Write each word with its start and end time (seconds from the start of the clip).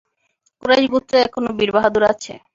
কুরাইশ 0.63 0.85
গোত্রে 0.93 1.17
এখনও 1.21 1.51
বীর-বাহাদুর 1.57 2.03
আছে। 2.11 2.33